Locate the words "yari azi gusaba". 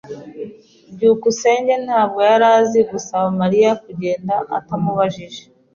2.29-3.27